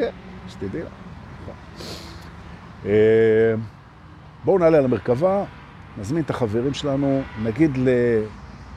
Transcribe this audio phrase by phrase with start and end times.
[0.00, 0.10] כן,
[0.48, 0.88] שתדעי לך.
[2.86, 3.54] אה,
[4.44, 5.44] בואו נעלה על המרכבה,
[5.98, 7.78] נזמין את החברים שלנו, נגיד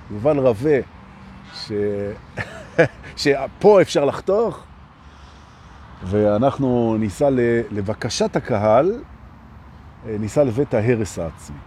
[0.09, 0.79] ליובל רווה,
[1.53, 1.71] ש...
[3.17, 4.63] שפה אפשר לחתוך,
[6.03, 7.29] ואנחנו ניסע
[7.71, 9.01] לבקשת הקהל,
[10.07, 11.57] אה, ניסע לבית ההרס העצמי.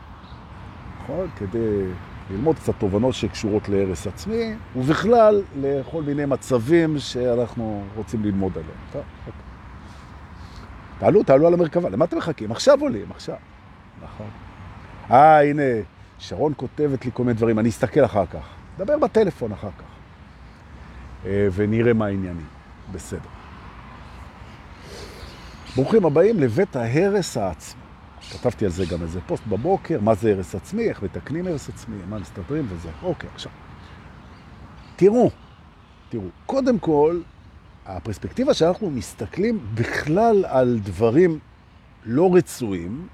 [1.02, 1.29] נכון?
[1.36, 1.86] כדי
[2.30, 8.79] ללמוד קצת תובנות שקשורות להרס עצמי, ובכלל לכל מיני מצבים שאנחנו רוצים ללמוד עליהם.
[8.93, 9.45] טוב, אוקיי.
[10.98, 11.89] תעלו, תעלו על המרכבה.
[11.89, 12.50] למה אתם מחכים?
[12.50, 13.36] עכשיו עולים, עכשיו.
[14.02, 14.26] נכון.
[15.11, 15.62] אה, הנה,
[16.18, 18.48] שרון כותבת לי כל מיני דברים, אני אסתכל אחר כך.
[18.79, 19.85] דבר בטלפון אחר כך.
[21.26, 22.46] אה, ונראה מה העניינים.
[22.93, 23.29] בסדר.
[25.76, 27.80] ברוכים הבאים לבית ההרס העצמי.
[28.32, 31.96] כתבתי על זה גם איזה פוסט בבוקר, מה זה הרס עצמי, איך מתקנים הרס עצמי,
[32.08, 32.88] מה מסתדרים וזה.
[33.02, 33.52] אוקיי, עכשיו.
[34.97, 35.30] תראו,
[36.08, 37.20] תראו, קודם כל,
[37.86, 41.39] הפרספקטיבה שאנחנו מסתכלים בכלל על דברים
[42.05, 43.08] לא רצויים,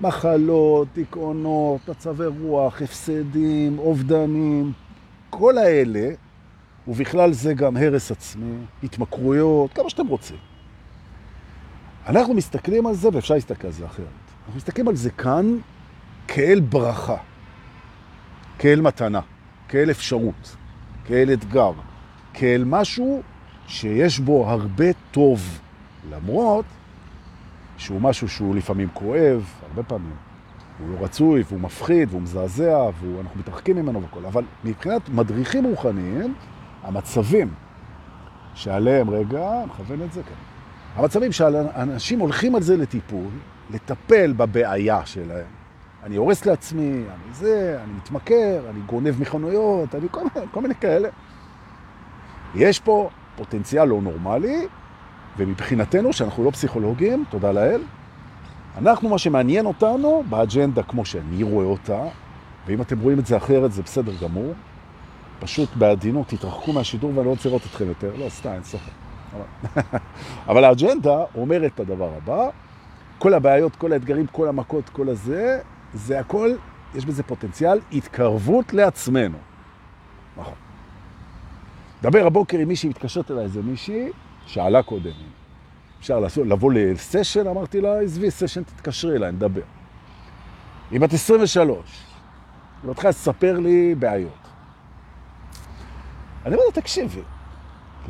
[0.00, 4.72] מחלות, דיכאונות, מצבי רוח, הפסדים, אובדנים,
[5.30, 6.10] כל האלה,
[6.88, 10.36] ובכלל זה גם הרס עצמי, התמכרויות, כמה שאתם רוצים.
[12.06, 14.06] אנחנו מסתכלים על זה, ואפשר להסתכל על זה אחרת.
[14.46, 15.58] אנחנו מסתכלים על זה כאן
[16.28, 17.16] כאל ברכה,
[18.58, 19.20] כאל מתנה,
[19.68, 20.56] כאל אפשרות,
[21.04, 21.72] כאל אתגר,
[22.34, 23.22] כאל משהו
[23.66, 25.58] שיש בו הרבה טוב,
[26.10, 26.64] למרות
[27.76, 30.16] שהוא משהו שהוא לפעמים כואב, הרבה פעמים.
[30.78, 34.26] הוא לא רצוי, והוא מפחיד, והוא מזעזע, ואנחנו מתרחקים ממנו וכל.
[34.26, 36.34] אבל מבחינת מדריכים רוחניים,
[36.82, 37.48] המצבים
[38.54, 41.00] שעליהם, רגע, מכוון את זה, כן.
[41.00, 43.30] המצבים שאנשים הולכים על זה לטיפול,
[43.70, 45.46] לטפל בבעיה שלהם.
[46.02, 51.08] אני הורס לעצמי, אני זה, אני מתמכר, אני גונב מכונויות, אני כל, כל מיני כאלה.
[52.54, 54.66] יש פה פוטנציאל לא נורמלי,
[55.38, 57.82] ומבחינתנו, שאנחנו לא פסיכולוגים, תודה לאל,
[58.78, 62.02] אנחנו, מה שמעניין אותנו באג'נדה כמו שאני רואה אותה,
[62.66, 64.52] ואם אתם רואים את זה אחרת, זה בסדר גמור,
[65.40, 68.12] פשוט בעדינות תתרחקו מהשידור ואני לא רוצה לראות אתכם יותר.
[68.18, 68.90] לא, סתם, אין סופר.
[70.48, 72.48] אבל האג'נדה אומרת את הדבר הבא,
[73.18, 75.60] כל הבעיות, כל האתגרים, כל המכות, כל הזה,
[75.94, 76.50] זה הכל,
[76.94, 79.38] יש בזה פוטנציאל התקרבות לעצמנו.
[80.36, 80.65] נכון.
[82.02, 84.08] דבר הבוקר עם מישהי, מתקשרת אליי איזה מישהי,
[84.46, 85.10] שאלה קודם.
[86.00, 89.62] אפשר לעשות, לבוא לסשן, אמרתי לה, עזבי סשן, תתקשרי אליי, נדבר.
[90.90, 91.78] היא בת 23,
[92.82, 94.48] היא מתחילה לספר לי בעיות.
[96.46, 97.20] אני אומר לה, תקשיבי,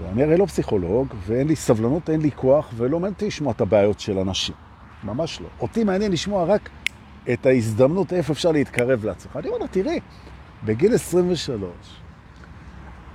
[0.04, 3.60] אני הרי לא פסיכולוג, ואין לי סבלנות, אין לי כוח, ולא מעניין אותי לשמוע את
[3.60, 4.54] הבעיות של אנשים.
[5.04, 5.48] ממש לא.
[5.60, 6.68] אותי מעניין לשמוע רק
[7.32, 9.36] את ההזדמנות איפה אפשר להתקרב לעצמך.
[9.36, 10.00] אני אומר לה, תראי,
[10.64, 11.70] בגיל 23,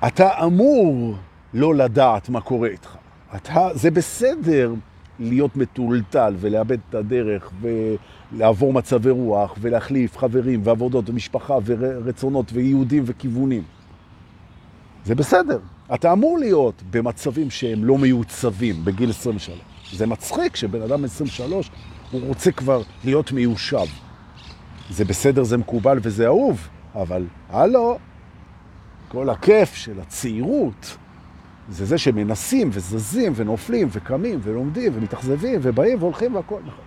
[0.07, 1.15] אתה אמור
[1.53, 2.95] לא לדעת מה קורה איתך.
[3.35, 4.73] אתה, זה בסדר
[5.19, 13.63] להיות מטולטל ולאבד את הדרך ולעבור מצבי רוח ולהחליף חברים ועבודות ומשפחה ורצונות ויהודים וכיוונים.
[15.05, 15.59] זה בסדר.
[15.93, 19.59] אתה אמור להיות במצבים שהם לא מיוצבים בגיל 23.
[19.93, 21.71] זה מצחיק שבן אדם 23
[22.11, 23.85] הוא רוצה כבר להיות מיושב.
[24.89, 27.97] זה בסדר, זה מקובל וזה אהוב, אבל הלו,
[29.11, 30.97] כל הכיף של הצעירות
[31.69, 36.59] זה זה שמנסים וזזים ונופלים וקמים ולומדים ומתאכזבים ובאים והולכים והכל.
[36.65, 36.85] נכון.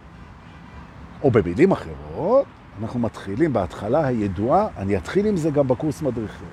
[1.23, 2.47] או במילים אחרות,
[2.83, 6.49] אנחנו מתחילים בהתחלה הידועה, אני אתחיל עם זה גם בקורס מדריכים.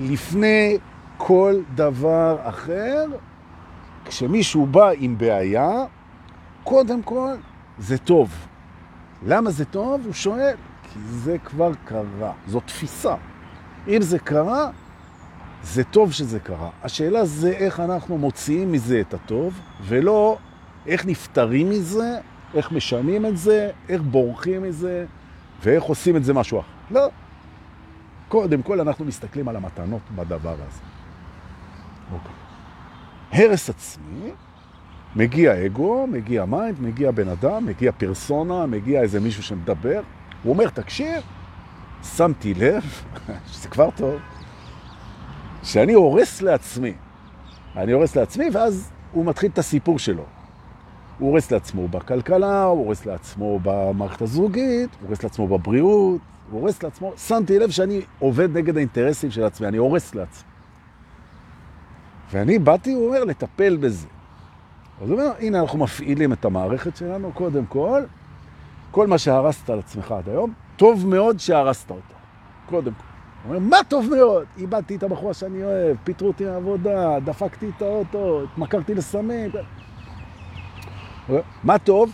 [0.00, 0.78] לפני
[1.16, 3.04] כל דבר אחר,
[4.04, 5.70] כשמישהו בא עם בעיה,
[6.64, 7.34] קודם כל
[7.78, 8.30] זה טוב.
[9.26, 10.00] למה זה טוב?
[10.04, 13.14] הוא שואל, כי זה כבר קרה, זו תפיסה.
[13.88, 14.70] אם זה קרה,
[15.62, 16.70] זה טוב שזה קרה.
[16.82, 20.38] השאלה זה איך אנחנו מוציאים מזה את הטוב, ולא
[20.86, 22.18] איך נפטרים מזה,
[22.54, 25.06] איך משנים את זה, איך בורחים מזה,
[25.62, 26.68] ואיך עושים את זה משהו אחר.
[26.90, 27.08] לא.
[28.28, 30.80] קודם כל אנחנו מסתכלים על המתנות בדבר הזה.
[32.12, 32.32] אוקיי.
[33.32, 34.30] הרס עצמי,
[35.16, 40.00] מגיע אגו, מגיע mind, מגיע בן אדם, מגיע פרסונה, מגיע איזה מישהו שמדבר,
[40.42, 41.22] הוא אומר, תקשיב,
[42.16, 42.84] שמתי לב,
[43.52, 44.20] שזה כבר טוב,
[45.62, 46.92] שאני הורס לעצמי.
[47.76, 50.24] אני הורס לעצמי, ואז הוא מתחיל את הסיפור שלו.
[51.18, 56.20] הוא הורס לעצמו בכלכלה, הוא הורס לעצמו במערכת הזוגית, הוא הורס לעצמו בבריאות,
[56.50, 57.12] הוא הורס לעצמו.
[57.16, 60.48] שמתי לב שאני עובד נגד האינטרסים של עצמי, אני הורס לעצמי.
[62.32, 64.06] ואני באתי, הוא אומר, לטפל בזה.
[65.02, 68.02] אז הוא אומר, הנה אנחנו מפעילים את המערכת שלנו, קודם כל,
[68.90, 72.14] כל מה שהרסת על עצמך עד היום, טוב מאוד שהרסת אותה.
[72.66, 73.11] קודם כל.
[73.44, 74.46] הוא אומר, מה טוב מאוד?
[74.58, 79.50] איבדתי את הבחורה שאני אוהב, פיטרו אותי מהעבודה, דפקתי את האוטו, התמכרתי לסמים.
[81.64, 82.12] מה טוב?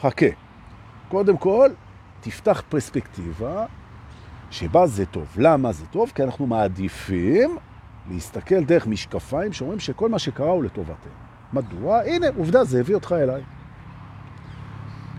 [0.00, 0.26] חכה.
[1.08, 1.70] קודם כל,
[2.20, 3.66] תפתח פרספקטיבה
[4.50, 5.26] שבה זה טוב.
[5.36, 6.12] למה זה טוב?
[6.14, 7.56] כי אנחנו מעדיפים
[8.10, 11.12] להסתכל דרך משקפיים שאומרים שכל מה שקרה הוא לטובתנו.
[11.52, 12.00] מדוע?
[12.00, 13.42] הנה, עובדה, זה הביא אותך אליי.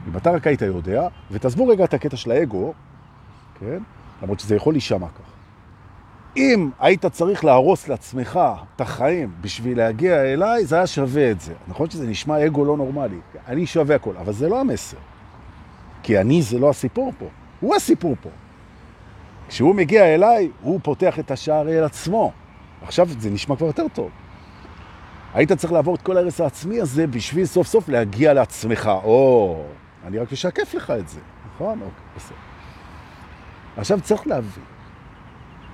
[0.08, 2.74] אם אתה רק היית יודע, ותעזבו רגע את הקטע של האגו,
[3.60, 3.84] כן?
[4.22, 5.39] למרות שזה יכול להישמע כך.
[6.40, 8.40] אם היית צריך להרוס לעצמך
[8.76, 11.54] את החיים בשביל להגיע אליי, זה היה שווה את זה.
[11.68, 13.20] נכון שזה נשמע אגו לא נורמלי.
[13.48, 14.98] אני שווה הכל, אבל זה לא המסר.
[16.04, 17.26] כי אני זה לא הסיפור פה,
[17.60, 18.30] הוא הסיפור פה.
[19.48, 22.32] כשהוא מגיע אליי, הוא פותח את השער אל עצמו.
[22.82, 24.10] עכשיו זה נשמע כבר יותר טוב.
[25.34, 28.92] היית צריך לעבור את כל הרס העצמי הזה בשביל סוף סוף להגיע לעצמך.
[29.04, 29.64] או,
[30.06, 31.20] אני רק אשקף לך את זה.
[31.56, 31.82] נכון?
[31.82, 32.38] אוקיי, בסדר.
[33.78, 34.64] עכשיו צריך להבין,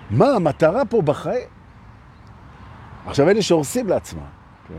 [0.09, 1.47] מה המטרה פה בחיים?
[3.05, 4.19] עכשיו אלה שהורסים לעצמם,
[4.67, 4.73] כן?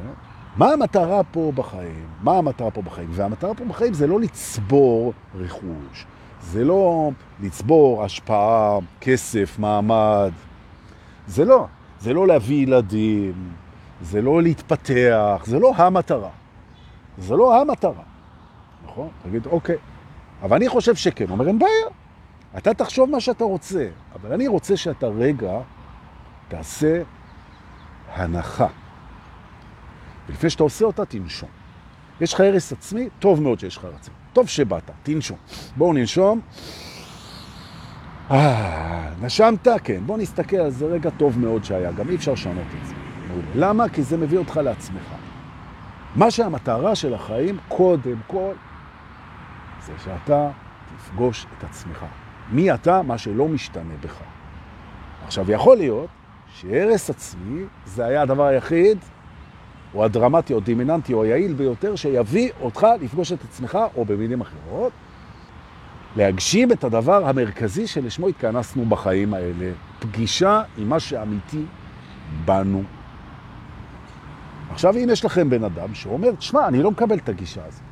[0.56, 2.06] מה המטרה פה בחיים?
[2.22, 3.08] מה המטרה פה בחיים?
[3.12, 6.06] והמטרה פה בחיים זה לא לצבור רכוש,
[6.40, 10.32] זה לא לצבור השפעה, כסף, מעמד,
[11.26, 11.66] זה לא.
[12.00, 13.52] זה לא להביא ילדים,
[14.02, 16.30] זה לא להתפתח, זה לא המטרה.
[17.18, 18.02] זה לא המטרה.
[18.84, 19.08] נכון?
[19.22, 19.76] תגיד, אוקיי.
[20.42, 21.24] אבל אני חושב שכן.
[21.30, 21.86] אומר, אין בעיה.
[22.58, 25.60] אתה תחשוב מה שאתה רוצה, אבל אני רוצה שאתה רגע
[26.48, 27.02] תעשה
[28.12, 28.66] הנחה.
[30.28, 31.48] ולפני שאתה עושה אותה, תנשום.
[32.20, 33.08] יש לך הרס עצמי?
[33.18, 34.14] טוב מאוד שיש לך הרס עצמי.
[34.32, 35.38] טוב שבאת, תנשום.
[35.76, 36.40] בואו ננשום.
[38.30, 39.68] אה, נשמת?
[39.84, 40.06] כן.
[40.06, 41.92] בוא נסתכל על זה רגע טוב מאוד שהיה.
[41.92, 42.94] גם אי אפשר לשנות את זה.
[43.54, 43.88] למה?
[43.88, 45.14] כי זה מביא אותך לעצמך.
[46.14, 48.52] מה שהמטרה של החיים, קודם כל,
[49.86, 50.50] זה שאתה
[50.96, 52.04] תפגוש את עצמך.
[52.52, 53.02] מי אתה?
[53.02, 54.20] מה שלא משתנה בך.
[55.24, 56.08] עכשיו, יכול להיות
[56.54, 58.98] שהרס עצמי זה היה הדבר היחיד,
[59.94, 64.92] או הדרמטי, או דימיננטי, או היעיל ביותר, שיביא אותך לפגוש את עצמך, או במילים אחרות,
[66.16, 71.64] להגשים את הדבר המרכזי שלשמו התכנסנו בחיים האלה, פגישה עם מה שאמיתי
[72.44, 72.82] בנו.
[74.70, 77.82] עכשיו, אם יש לכם בן אדם שאומר, תשמע, אני לא מקבל את הגישה הזאת.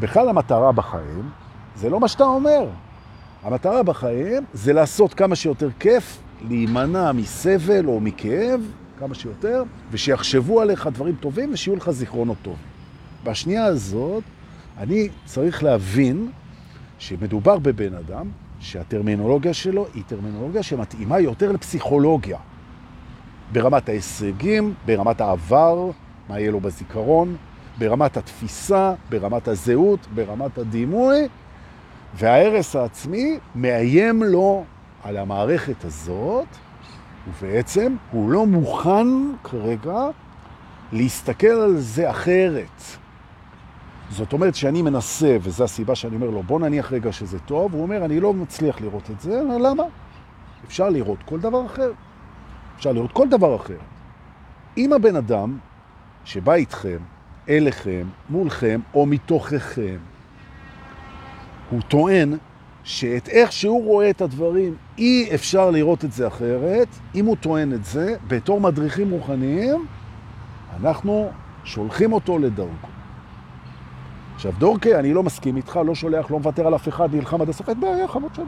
[0.00, 1.30] בכלל המטרה בחיים
[1.74, 2.66] זה לא מה שאתה אומר.
[3.44, 6.18] המטרה בחיים זה לעשות כמה שיותר כיף,
[6.48, 8.60] להימנע מסבל או מכאב,
[8.98, 12.56] כמה שיותר, ושיחשבו עליך דברים טובים ושיהיו לך זיכרונות טוב.
[13.24, 14.22] בשנייה הזאת,
[14.78, 16.30] אני צריך להבין
[16.98, 18.28] שמדובר בבן אדם
[18.60, 22.38] שהטרמינולוגיה שלו היא טרמינולוגיה שמתאימה יותר לפסיכולוגיה.
[23.52, 25.90] ברמת ההישגים, ברמת העבר,
[26.28, 27.36] מה יהיה לו בזיכרון,
[27.78, 31.28] ברמת התפיסה, ברמת הזהות, ברמת הדימוי,
[32.14, 34.64] והערס העצמי מאיים לו
[35.02, 36.46] על המערכת הזאת,
[37.28, 39.06] ובעצם הוא לא מוכן
[39.44, 40.08] כרגע
[40.92, 42.82] להסתכל על זה אחרת.
[44.10, 47.82] זאת אומרת שאני מנסה, וזו הסיבה שאני אומר לו, בוא נניח רגע שזה טוב, הוא
[47.82, 49.82] אומר, אני לא מצליח לראות את זה, למה?
[50.66, 51.92] אפשר לראות כל דבר אחר.
[52.76, 53.78] אפשר לראות כל דבר אחר.
[54.76, 55.58] אם הבן אדם
[56.24, 56.98] שבא איתכם,
[57.48, 59.96] אליכם, מולכם או מתוככם,
[61.70, 62.36] הוא טוען
[62.84, 67.72] שאת איך שהוא רואה את הדברים אי אפשר לראות את זה אחרת, אם הוא טוען
[67.72, 69.86] את זה, בתור מדריכים רוחניים,
[70.80, 71.30] אנחנו
[71.64, 72.88] שולחים אותו לדרכו.
[74.34, 77.48] עכשיו, דורקי, אני לא מסכים איתך, לא שולח, לא מוותר על אף אחד, נלחם עד
[77.48, 78.44] הסוף, אין בעיה, חמוד שלי.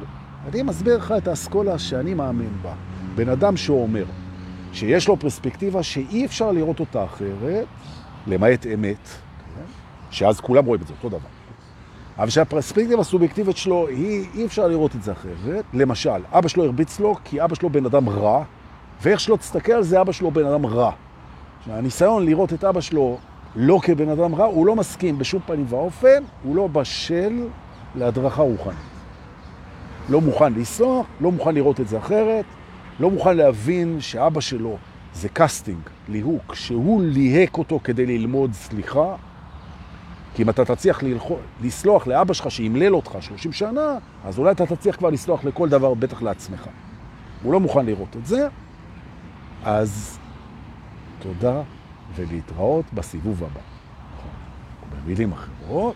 [0.53, 2.73] אני מסביר לך את האסכולה שאני מאמין בה.
[3.15, 4.05] בן אדם שאומר
[4.73, 7.67] שיש לו פרספקטיבה שאי אפשר לראות אותה אחרת,
[8.27, 9.09] למעט אמת,
[9.55, 9.63] כן?
[10.11, 11.36] שאז כולם רואים את זה, אותו דבר.
[12.19, 15.65] אבל שהפרספקטיבה הסובייקטיבית שלו, היא, אי אפשר לראות את זה אחרת.
[15.75, 18.45] למשל, אבא שלו הרביץ לו כי אבא שלו בן אדם רע,
[19.03, 20.93] ואיך שלא תסתכל על זה, אבא שלו בן אדם רע.
[21.67, 23.19] הניסיון לראות את אבא שלו
[23.57, 27.47] לא כבן אדם רע, הוא לא מסכים בשום פנים ואופן, הוא לא בשל
[27.95, 28.77] להדרכה רוחנית.
[30.09, 32.45] לא מוכן לסלוח, לא מוכן לראות את זה אחרת,
[33.01, 34.77] לא מוכן להבין שאבא שלו
[35.15, 39.15] זה קסטינג, ליהוק, שהוא ליהק אותו כדי ללמוד סליחה,
[40.37, 41.03] כי אם אתה תצליח
[41.63, 45.95] לסלוח לאבא שלך שימלל אותך 30 שנה, אז אולי אתה תצליח כבר לסלוח לכל דבר,
[45.95, 46.69] בטח לעצמך.
[47.43, 48.49] הוא לא מוכן לראות את זה,
[49.65, 50.19] אז
[51.19, 51.63] תודה
[52.15, 53.61] ולהתראות בסיבוב הבא.
[54.91, 55.95] במילים אחרות,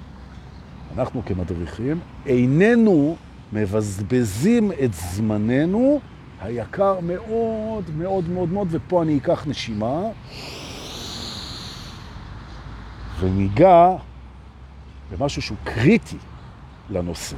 [0.97, 3.16] אנחנו כמדריכים איננו
[3.52, 6.00] מבזבזים את זמננו
[6.40, 10.02] היקר מאוד מאוד מאוד מאוד, ופה אני אקח נשימה
[13.20, 13.97] וניגע
[15.10, 16.16] במשהו שהוא קריטי
[16.90, 17.36] לנושא.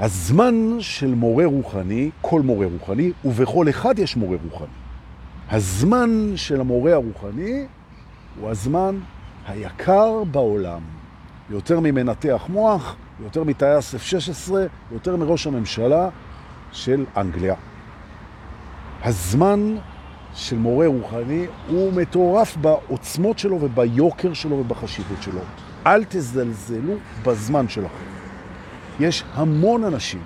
[0.00, 4.68] הזמן של מורה רוחני, כל מורה רוחני, ובכל אחד יש מורה רוחני.
[5.50, 7.66] הזמן של המורה הרוחני
[8.40, 8.98] הוא הזמן
[9.46, 10.80] היקר בעולם,
[11.50, 14.52] יותר ממנתח מוח, יותר מטייס F-16,
[14.92, 16.08] יותר מראש הממשלה
[16.72, 17.54] של אנגליה.
[19.02, 19.76] הזמן
[20.36, 25.40] של מורה רוחני הוא מטורף בעוצמות שלו וביוקר שלו ובחשיבות שלו.
[25.86, 26.92] אל תזלזלו
[27.24, 28.04] בזמן שלכם.
[29.00, 30.20] יש המון אנשים,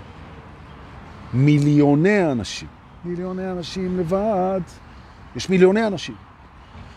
[1.34, 2.68] מיליוני אנשים,
[3.04, 4.60] מיליוני אנשים לבד,
[5.36, 6.14] יש מיליוני אנשים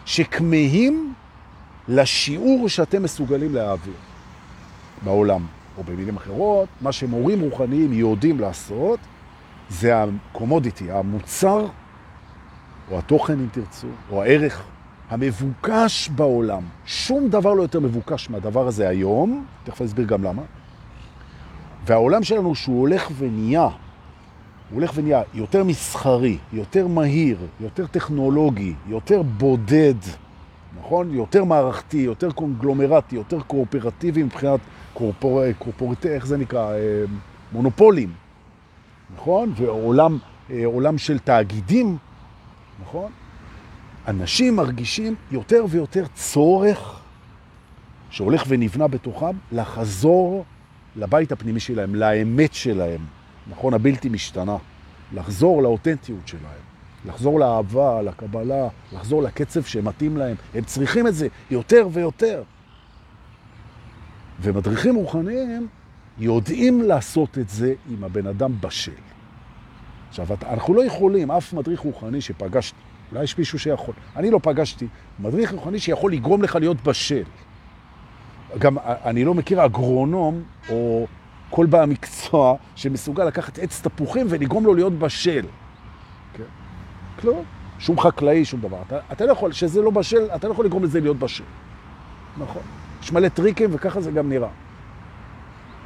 [0.05, 1.13] שכמהים
[1.87, 3.93] לשיעור שאתם מסוגלים להעביר
[5.03, 5.45] בעולם,
[5.77, 8.99] או במילים אחרות, מה שמורים רוחניים יודעים לעשות,
[9.69, 11.65] זה הקומודיטי, המוצר,
[12.91, 14.63] או התוכן אם תרצו, או הערך
[15.09, 16.63] המבוקש בעולם.
[16.85, 20.41] שום דבר לא יותר מבוקש מהדבר הזה היום, תכף אסביר גם למה.
[21.85, 23.69] והעולם שלנו שהוא הולך ונהיה, הוא
[24.71, 29.95] הולך ונהיה יותר מסחרי, יותר מהיר, יותר טכנולוגי, יותר בודד,
[30.79, 31.13] נכון?
[31.13, 34.59] יותר מערכתי, יותר קונגלומרטי, יותר קואופרטיבי מבחינת
[34.93, 35.41] קורפור...
[35.59, 36.71] קורפורטי, איך זה נקרא?
[36.73, 37.03] אה,
[37.51, 38.13] מונופולים,
[39.15, 39.53] נכון?
[39.55, 40.17] ועולם
[40.65, 41.97] עולם של תאגידים,
[42.81, 43.11] נכון?
[44.07, 46.99] אנשים מרגישים יותר ויותר צורך
[48.09, 50.45] שהולך ונבנה בתוכם לחזור
[50.95, 53.05] לבית הפנימי שלהם, לאמת שלהם,
[53.49, 53.73] נכון?
[53.73, 54.57] הבלתי משתנה.
[55.13, 56.63] לחזור לאותנטיות שלהם,
[57.05, 60.35] לחזור לאהבה, לקבלה, לחזור לקצב שמתאים להם.
[60.53, 62.43] הם צריכים את זה יותר ויותר.
[64.41, 65.67] ומדריכים רוחניים
[66.17, 68.91] יודעים לעשות את זה עם הבן אדם בשל.
[70.13, 72.77] עכשיו, אנחנו לא יכולים, אף מדריך רוחני שפגשתי,
[73.11, 74.87] אולי יש מישהו שיכול, אני לא פגשתי,
[75.19, 77.23] מדריך רוחני שיכול לגרום לך להיות בשל.
[78.59, 81.07] גם אני לא מכיר אגרונום או
[81.49, 85.45] כל בעל מקצוע שמסוגל לקחת עץ תפוחים ולגרום לו להיות בשל.
[86.33, 86.43] כן?
[87.19, 87.43] כלום.
[87.79, 88.77] שום חקלאי, שום דבר.
[88.87, 91.43] אתה, אתה לא יכול, שזה לא בשל, אתה לא יכול לגרום לזה להיות בשל.
[92.37, 92.61] נכון.
[93.03, 94.49] יש מלא טריקים וככה זה גם נראה.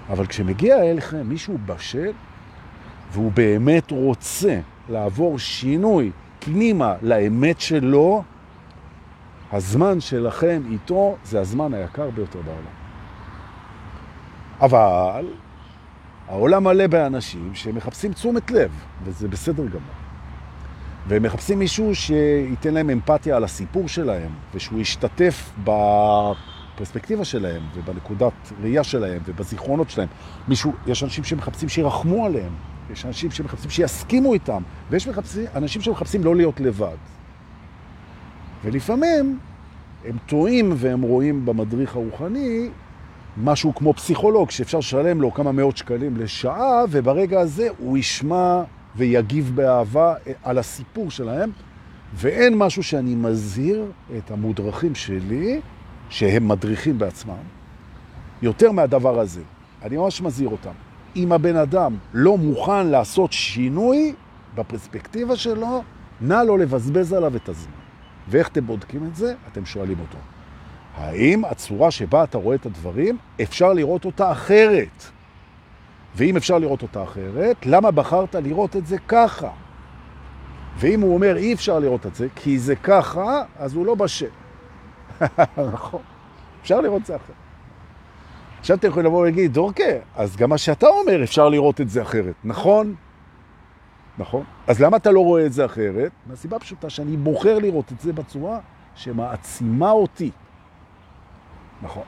[0.10, 2.12] אבל כשמגיע אליכם מישהו בשל,
[3.12, 4.60] והוא באמת רוצה
[4.90, 8.24] לעבור שינוי פנימה לאמת שלו,
[9.52, 12.78] הזמן שלכם איתו זה הזמן היקר ביותר בעולם.
[14.62, 15.26] אבל
[16.28, 18.72] העולם מלא באנשים שמחפשים תשומת לב,
[19.04, 19.82] וזה בסדר גמור.
[21.08, 28.84] והם מחפשים מישהו שייתן להם אמפתיה על הסיפור שלהם, ושהוא ישתתף בפרספקטיבה שלהם, ובנקודת ראייה
[28.84, 30.08] שלהם, ובזיכרונות שלהם.
[30.48, 32.52] מישהו, יש אנשים שמחפשים שירחמו עליהם,
[32.94, 36.96] יש אנשים שמחפשים שיסכימו איתם, ויש מחפשים, אנשים שמחפשים לא להיות לבד.
[38.64, 39.40] ולפעמים
[40.06, 42.70] הם טועים והם רואים במדריך הרוחני
[43.44, 48.64] משהו כמו פסיכולוג, שאפשר לשלם לו כמה מאות שקלים לשעה, וברגע הזה הוא ישמע
[48.96, 50.14] ויגיב באהבה
[50.44, 51.52] על הסיפור שלהם,
[52.16, 53.86] ואין משהו שאני מזהיר
[54.18, 55.62] את המודרכים שלי,
[56.10, 57.34] שהם מדריכים בעצמם,
[58.42, 59.42] יותר מהדבר הזה.
[59.84, 60.87] אני ממש מזהיר אותם.
[61.18, 64.14] אם הבן אדם לא מוכן לעשות שינוי
[64.56, 65.84] בפרספקטיבה שלו,
[66.22, 67.72] נא לא לבזבז עליו את הזמן.
[68.28, 69.34] ואיך אתם בודקים את זה?
[69.52, 70.18] אתם שואלים אותו.
[70.96, 75.04] האם הצורה שבה אתה רואה את הדברים, אפשר לראות אותה אחרת?
[76.16, 79.50] ואם אפשר לראות אותה אחרת, למה בחרת לראות את זה ככה?
[80.78, 84.26] ואם הוא אומר אי אפשר לראות את זה, כי זה ככה, אז הוא לא בשל.
[85.74, 86.02] נכון.
[86.62, 87.47] אפשר לראות את זה אחרת.
[88.68, 92.02] עכשיו אתם יכולים לבוא ולהגיד, אוקיי, אז גם מה שאתה אומר אפשר לראות את זה
[92.02, 92.96] אחרת, נכון?
[94.18, 94.44] נכון?
[94.68, 96.12] אז למה אתה לא רואה את זה אחרת?
[96.26, 98.60] מהסיבה פשוטה שאני בוחר לראות את זה בצורה
[98.96, 100.32] שמעצימה אותי.
[101.82, 102.04] נכון.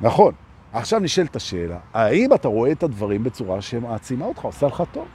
[0.00, 0.34] נכון.
[0.72, 5.08] עכשיו נשאלת השאלה, האם אתה רואה את הדברים בצורה שמעצימה אותך, עושה לך טוב?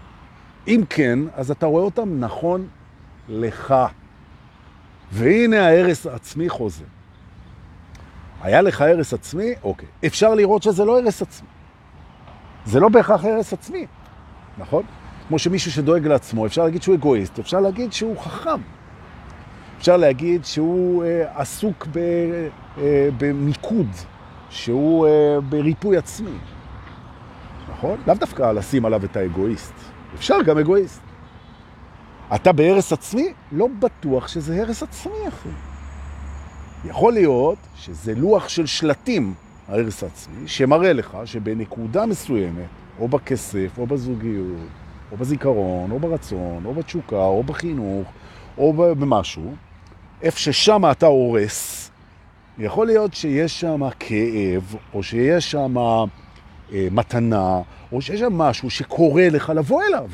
[0.68, 2.68] אם כן, אז אתה רואה אותם נכון
[3.30, 3.76] לך.
[5.12, 6.95] והנה ההרס העצמי חוזר.
[8.42, 9.54] היה לך הרס עצמי?
[9.64, 9.88] אוקיי.
[10.06, 11.48] אפשר לראות שזה לא הרס עצמי.
[12.66, 13.86] זה לא בהכרח הרס עצמי,
[14.58, 14.84] נכון?
[15.28, 18.62] כמו שמישהו שדואג לעצמו, אפשר להגיד שהוא אגואיסט, אפשר להגיד שהוא חכם.
[19.78, 21.98] אפשר להגיד שהוא אה, עסוק ב,
[22.78, 23.88] אה, במיקוד,
[24.50, 26.38] שהוא אה, בריפוי עצמי.
[27.70, 27.98] נכון?
[28.08, 29.74] לאו דווקא לשים עליו את האגואיסט.
[30.16, 31.02] אפשר גם אגואיסט.
[32.36, 33.34] אתה בהרס עצמי?
[33.52, 35.50] לא בטוח שזה הרס עצמי, אחי.
[36.88, 39.34] יכול להיות שזה לוח של שלטים,
[39.68, 42.66] ההרס העצמי, שמראה לך שבנקודה מסוימת,
[43.00, 44.68] או בכסף, או בזוגיות,
[45.12, 48.08] או בזיכרון, או ברצון, או בתשוקה, או בחינוך,
[48.58, 49.56] או במשהו,
[50.22, 51.92] איפה ששם אתה הורס,
[52.58, 57.62] יכול להיות שיש שם כאב, או שיש שם אה, מתנה,
[57.92, 60.10] או שיש שם משהו שקורה לך לבוא אליו.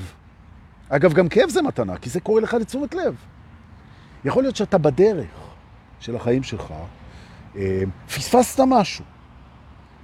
[0.90, 3.16] אגב, גם כאב זה מתנה, כי זה קורה לך לתשומת לב.
[4.26, 5.41] יכול להיות שאתה בדרך
[6.02, 6.74] של החיים שלך,
[7.56, 9.06] אה, פספסת משהו.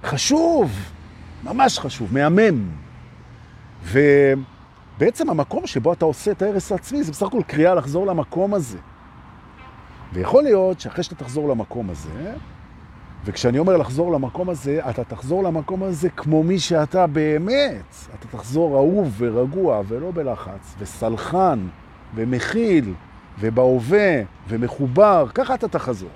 [0.04, 0.72] חשוב,
[1.44, 2.68] ממש חשוב, מהמם.
[3.82, 8.78] ובעצם המקום שבו אתה עושה את ההרס העצמי זה בסך הכל קריאה לחזור למקום הזה.
[10.12, 12.34] ויכול להיות שאחרי שאתה תחזור למקום הזה,
[13.24, 17.94] וכשאני אומר לחזור למקום הזה, אתה תחזור למקום הזה כמו מי שאתה באמת.
[18.14, 21.66] אתה תחזור אהוב ורגוע ולא בלחץ, וסלחן
[22.14, 22.94] ומכיל
[23.40, 26.10] ובהווה ומחובר, ככה אתה תחזור.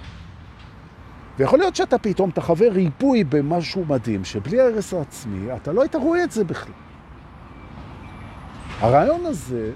[1.39, 6.25] ויכול להיות שאתה פתאום תחווה ריפוי במשהו מדהים, שבלי הרס העצמי אתה לא היית רואה
[6.25, 6.73] את זה בכלל.
[8.81, 9.71] הרעיון הזה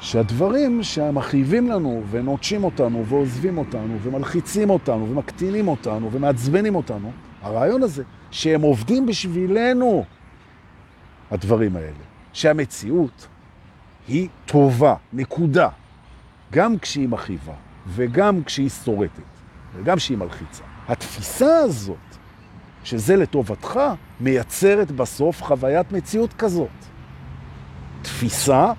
[0.00, 7.12] שהדברים שמחייבים לנו ונוטשים אותנו ועוזבים אותנו ומלחיצים אותנו ומקטינים אותנו ומעצבנים אותנו,
[7.42, 10.04] הרעיון הזה שהם עובדים בשבילנו,
[11.30, 13.26] הדברים האלה, שהמציאות
[14.08, 15.68] היא טובה, נקודה,
[16.52, 17.52] גם כשהיא מכאיבה
[17.86, 19.22] וגם כשהיא שורטת
[19.74, 20.64] וגם כשהיא מלחיצה.
[20.88, 22.16] התפיסה הזאת,
[22.84, 23.80] שזה לטובתך,
[24.20, 26.68] מייצרת בסוף חוויית מציאות כזאת.
[28.02, 28.72] תפיסה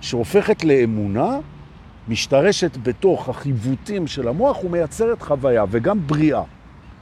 [0.00, 1.38] שהופכת לאמונה,
[2.08, 6.42] משתרשת בתוך החיוותים של המוח ומייצרת חוויה וגם בריאה.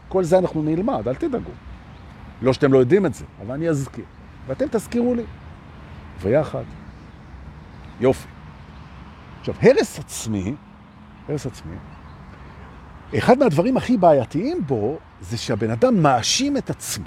[0.08, 1.50] כל זה אנחנו נלמד, אל תדאגו.
[2.42, 4.04] לא שאתם לא יודעים את זה, אבל אני אזכיר.
[4.46, 5.22] ואתם תזכירו לי.
[6.22, 6.64] ויחד.
[8.00, 8.38] יופי.
[9.48, 10.54] עכשיו, הרס עצמי,
[11.28, 11.76] הרס עצמי,
[13.18, 17.04] אחד מהדברים הכי בעייתיים בו זה שהבן אדם מאשים את עצמו.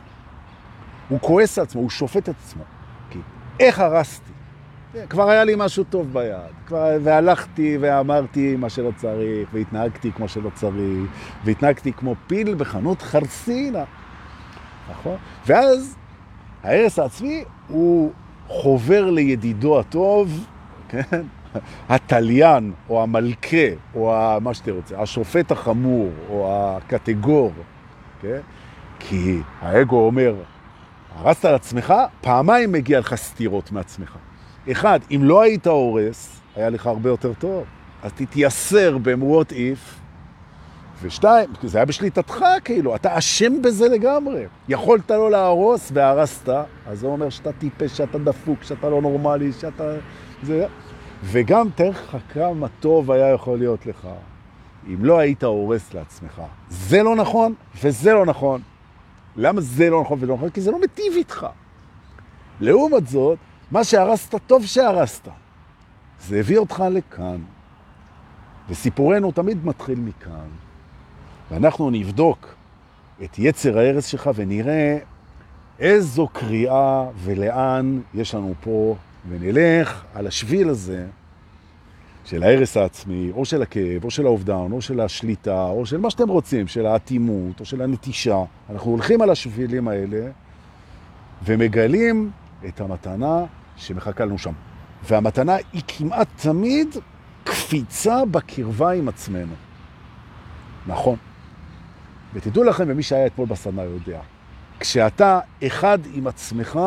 [1.10, 2.64] הוא כועס על עצמו, הוא שופט את עצמו.
[3.10, 3.20] כי
[3.60, 4.32] איך הרסתי?
[5.10, 10.50] כבר היה לי משהו טוב ביד, כבר, והלכתי ואמרתי מה שלא צריך, והתנהגתי כמו שלא
[10.54, 11.12] צריך,
[11.46, 13.84] והתנהגתי כמו פיל בחנות חרסינה.
[14.92, 15.18] נכון?
[15.48, 15.96] ואז
[16.64, 18.12] ההרס העצמי הוא
[18.48, 20.48] חובר לידידו הטוב,
[20.90, 21.22] כן?
[21.90, 27.52] התליין, או המלכה, או מה שאתה רוצה, השופט החמור, או הקטגור,
[28.22, 28.40] כן?
[29.00, 30.36] כי האגו אומר,
[31.16, 34.18] הרסת על עצמך, פעמיים מגיע לך סתירות מעצמך.
[34.72, 37.64] אחד, אם לא היית הורס, היה לך הרבה יותר טוב.
[38.04, 39.54] אז תתייסר ב-what
[41.02, 44.44] ושתיים, זה היה בשליטתך כאילו, אתה אשם בזה לגמרי.
[44.70, 46.50] יכולת לא להרוס והרסת,
[46.88, 49.94] אז זה אומר שאתה טיפש, שאתה דפוק, שאתה לא נורמלי, שאתה...
[50.44, 50.68] זה...
[51.24, 54.08] וגם תאר לך כמה טוב היה יכול להיות לך
[54.88, 56.42] אם לא היית הורס לעצמך.
[56.70, 58.62] זה לא נכון וזה לא נכון.
[59.36, 60.50] למה זה לא נכון ולא נכון?
[60.50, 61.48] כי זה לא מטיב איתך.
[62.60, 63.38] לעומת זאת,
[63.72, 65.28] מה שהרסת, טוב שהרסת.
[66.20, 67.38] זה הביא אותך לכאן.
[68.70, 70.48] וסיפורנו תמיד מתחיל מכאן.
[71.52, 72.56] ואנחנו נבדוק
[73.24, 74.98] את יצר ההרס שלך ונראה
[75.80, 78.96] איזו קריאה ולאן יש לנו פה,
[79.30, 81.06] ונלך על השביל הזה
[82.26, 86.10] של ההרס העצמי, או של הכאב, או של האובדן, או של השליטה, או של מה
[86.10, 88.44] שאתם רוצים, של האטימות, או של הנטישה.
[88.70, 90.32] אנחנו הולכים על השבילים האלה
[91.46, 92.32] ומגלים
[92.68, 94.54] את המתנה שמחכה לנו שם.
[95.04, 96.96] והמתנה היא כמעט תמיד
[97.44, 99.54] קפיצה בקרבה עם עצמנו.
[100.88, 101.16] נכון.
[102.34, 104.20] ותדעו לכם, ומי שהיה אתמול בסדנה יודע,
[104.80, 106.80] כשאתה אחד עם עצמך,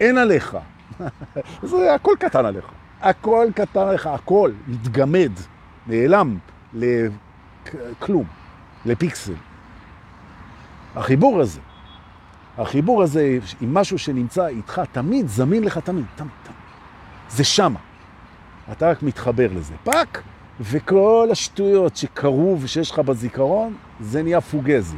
[0.00, 0.56] אין עליך.
[1.62, 2.64] זה הכל קטן עליך.
[3.00, 5.32] הכל קטן עליך, הכל מתגמד,
[5.86, 6.38] נעלם
[6.74, 8.24] לכלום,
[8.86, 9.34] לפיקסל.
[10.96, 11.60] החיבור הזה,
[12.58, 16.56] החיבור הזה עם משהו שנמצא איתך תמיד, זמין לך תמיד, תמיד, תמיד.
[17.28, 17.78] זה שמה.
[18.72, 19.74] אתה רק מתחבר לזה.
[19.84, 20.22] fuck,
[20.60, 24.96] וכל השטויות שקרו ושיש לך בזיכרון, זה נהיה fugazi.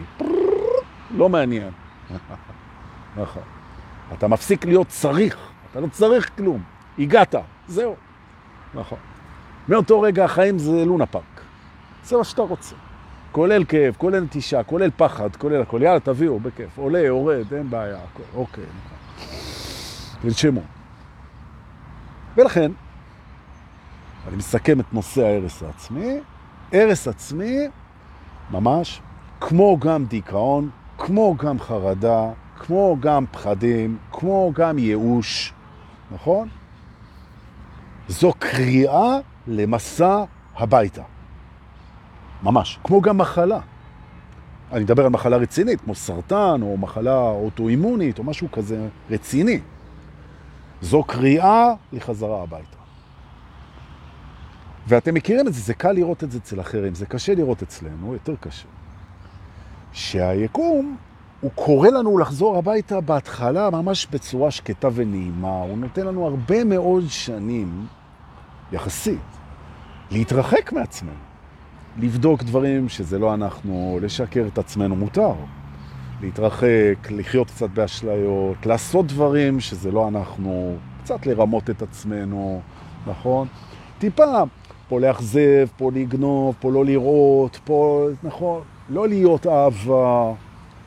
[1.11, 1.71] לא מעניין.
[3.23, 3.43] נכון.
[4.13, 5.37] אתה מפסיק להיות צריך,
[5.75, 6.63] אתה לא צריך כלום.
[6.99, 7.35] הגעת,
[7.69, 7.95] זהו.
[8.75, 8.99] נכון.
[9.69, 11.41] מאותו רגע החיים זה לונה פארק.
[12.05, 12.75] זה מה שאתה רוצה.
[13.33, 15.83] כולל כאב, כולל נטישה, כולל פחד, כולל הכל.
[15.83, 16.79] יאללה, תביאו, בכיף.
[16.79, 18.23] עולה, יורד, אין בעיה, הכל.
[18.35, 18.65] אוקיי.
[20.23, 20.61] תנשמו.
[22.37, 22.73] ולכן,
[24.29, 26.21] אני מסכם את נושא ההרס העצמי.
[26.73, 27.59] הרס עצמי,
[28.51, 29.01] ממש,
[29.41, 35.53] כמו גם דיכאון, כמו גם חרדה, כמו גם פחדים, כמו גם ייאוש,
[36.11, 36.49] נכון?
[38.09, 40.25] זו קריאה למסע
[40.57, 41.03] הביתה.
[42.43, 43.61] ממש, כמו גם מחלה.
[44.73, 49.61] אני מדבר על מחלה רצינית, כמו סרטן או מחלה אוטואימונית או משהו כזה רציני.
[50.83, 52.77] זו קריאה לחזרה הביתה.
[54.87, 58.13] ואתם מכירים את זה, זה קל לראות את זה אצל אחרים, זה קשה לראות אצלנו,
[58.13, 58.69] יותר קשה.
[59.93, 60.97] שהיקום,
[61.45, 67.05] הוא קורא לנו לחזור הביתה בהתחלה ממש בצורה שקטה ונעימה, הוא נותן לנו הרבה מאוד
[67.09, 67.87] שנים,
[68.73, 69.21] יחסית,
[70.11, 71.13] להתרחק מעצמנו.
[71.99, 75.33] לבדוק דברים שזה לא אנחנו, לשקר את עצמנו מותר.
[76.21, 82.61] להתרחק, לחיות קצת באשליות, לעשות דברים שזה לא אנחנו, קצת לרמות את עצמנו,
[83.07, 83.49] נכון?
[83.99, 84.43] טיפה,
[84.89, 88.61] פה לאכזב, פה לגנוב, פה לא לראות, פה, נכון?
[88.89, 90.33] לא להיות אהבה,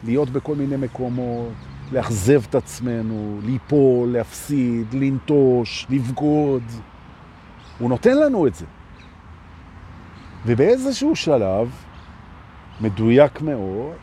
[0.03, 1.53] להיות בכל מיני מקומות,
[1.91, 6.63] לאכזב את עצמנו, ליפול, להפסיד, לנטוש, לבגוד.
[7.79, 8.65] הוא נותן לנו את זה.
[10.45, 11.71] ובאיזשהו שלב,
[12.81, 13.95] מדויק מאוד,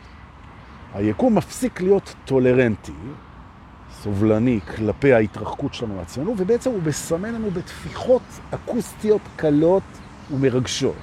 [0.93, 2.91] היקום מפסיק להיות טולרנטי,
[3.91, 9.83] סובלני, כלפי ההתרחקות שלנו מעצמנו, ובעצם הוא מסמן לנו בתפיחות אקוסטיות קלות
[10.31, 10.95] ומרגשות.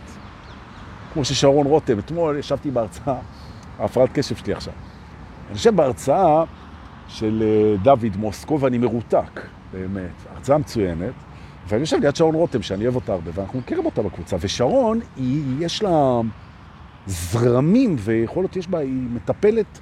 [1.12, 3.18] כמו ששרון רותם, אתמול ישבתי בהרצאה,
[3.82, 4.72] ההפרעת קשב שלי עכשיו.
[5.48, 6.44] אני חושב בהרצאה
[7.08, 9.40] של אה, דוד מוסקו, ואני מרותק,
[9.72, 11.12] באמת, הרצאה מצוינת,
[11.68, 15.42] ואני יושב ליד שרון רותם, שאני אוהב אותה הרבה, ואנחנו מכירים אותה בקבוצה, ושרון, היא,
[15.60, 16.20] יש לה
[17.06, 19.78] זרמים, ויכול להיות, יש בה, היא מטפלת,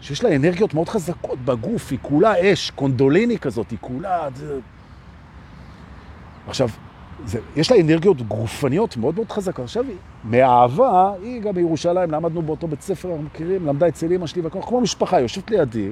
[0.00, 4.28] שיש לה אנרגיות מאוד חזקות בגוף, היא כולה אש, קונדוליני כזאת, היא כולה...
[6.48, 6.68] עכשיו,
[7.24, 9.64] זה, יש לה אנרגיות גופניות מאוד מאוד חזקות.
[9.64, 9.84] עכשיו,
[10.24, 14.80] מאהבה, היא גם בירושלים, למדנו באותו בית ספר, אנחנו מכירים, למדה אצל אמא שלי, כמו
[14.80, 15.90] משפחה, יושבת לידי,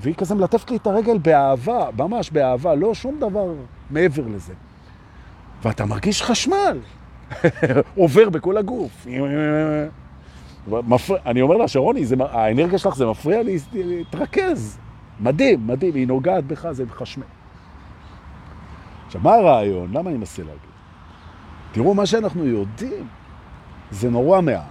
[0.00, 3.52] והיא כזה מלטפת לי את הרגל באהבה, ממש באהבה, לא שום דבר
[3.90, 4.52] מעבר לזה.
[5.62, 6.78] ואתה מרגיש חשמל,
[7.96, 9.06] עובר בכל הגוף.
[10.68, 11.16] מפר...
[11.26, 12.16] אני אומר לה, שרוני, זה...
[12.30, 13.40] האנרגיה שלך זה מפריע
[13.72, 14.78] להתרכז.
[15.20, 17.24] מדהים, מדהים, היא נוגעת בך, זה מחשמל.
[19.16, 19.90] עכשיו, מה הרעיון?
[19.92, 20.74] למה אני מנסה להגיד?
[21.72, 23.06] תראו, מה שאנחנו יודעים
[23.90, 24.62] זה נורא מעט.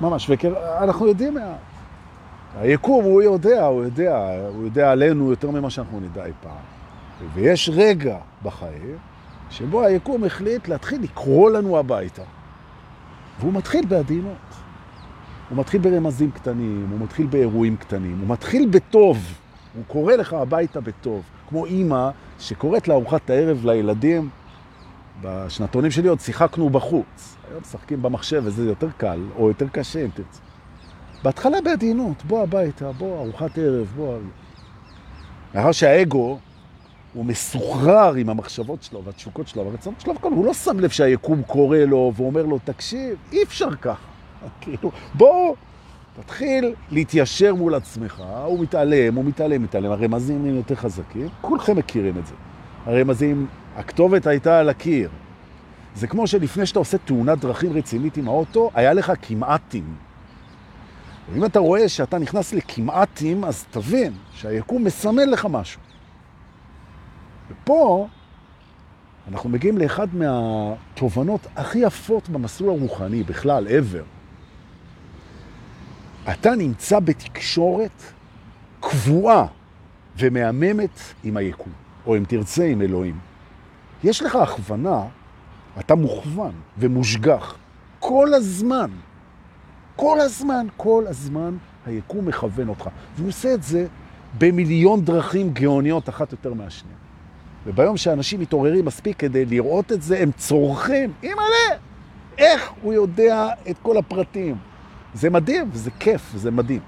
[0.00, 1.58] ממש, וכן, אנחנו יודעים מעט.
[2.60, 4.18] היקום, הוא יודע, הוא יודע,
[4.54, 7.28] הוא יודע עלינו יותר ממה שאנחנו נדע אי פעם.
[7.34, 8.96] ויש רגע בחיים
[9.50, 12.22] שבו היקום החליט להתחיל לקרוא לנו הביתה.
[13.40, 14.36] והוא מתחיל בעדינות.
[15.48, 19.18] הוא מתחיל ברמזים קטנים, הוא מתחיל באירועים קטנים, הוא מתחיל בטוב.
[19.74, 21.22] הוא קורא לך הביתה בטוב.
[21.52, 24.28] כמו אימא שקוראת לארוחת הערב לילדים,
[25.22, 27.36] בשנתונים שלי עוד שיחקנו בחוץ.
[27.50, 30.40] היום משחקים במחשב וזה יותר קל, או יותר קשה אם תרצה.
[31.22, 34.18] בהתחלה בעדינות, בוא הביתה, בוא ארוחת ערב, בוא...
[35.54, 36.38] מאחר שהאגו
[37.14, 41.78] הוא מסוחרר עם המחשבות שלו והתשוקות שלו והרצונות שלו, הוא לא שם לב שהיקום קורא
[41.78, 44.08] לו ואומר לו, תקשיב, אי אפשר ככה.
[44.60, 45.54] כאילו, בוא,
[46.20, 52.18] תתחיל להתיישר מול עצמך, הוא מתעלם, הוא מתעלם, מתעלם, הרמזים הם יותר חזקים, כולכם מכירים
[52.18, 52.34] את זה.
[52.86, 53.46] הרמזים,
[53.76, 55.10] הכתובת הייתה על הקיר.
[55.94, 59.94] זה כמו שלפני שאתה עושה תאונת דרכים רצינית עם האוטו, היה לך כמעטים.
[61.36, 65.80] אם אתה רואה שאתה נכנס לכמעטים, אז תבין שהיקום מסמן לך משהו.
[67.50, 68.06] ופה
[69.28, 74.21] אנחנו מגיעים לאחד מהתובנות הכי יפות במסלול הרוחני בכלל, ever.
[76.30, 78.02] אתה נמצא בתקשורת
[78.80, 79.46] קבועה
[80.18, 81.72] ומהממת עם היקום,
[82.06, 83.18] או אם תרצה עם אלוהים.
[84.04, 85.02] יש לך הכוונה,
[85.80, 87.56] אתה מוכוון ומושגח
[87.98, 88.90] כל הזמן.
[89.96, 91.56] כל הזמן, כל הזמן
[91.86, 92.88] היקום מכוון אותך.
[93.16, 93.86] והוא עושה את זה
[94.38, 96.96] במיליון דרכים גאוניות אחת יותר מהשנייה.
[97.66, 101.78] וביום שאנשים מתעוררים מספיק כדי לראות את זה, הם צורכים, אימא'לה,
[102.38, 104.56] איך הוא יודע את כל הפרטים?
[105.14, 106.80] זה מדהים, זה כיף, זה מדהים.